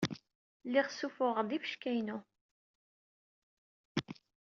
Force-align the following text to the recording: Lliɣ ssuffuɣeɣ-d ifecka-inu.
Lliɣ 0.65 0.87
ssuffuɣeɣ-d 0.89 1.49
ifecka-inu. 1.57 2.17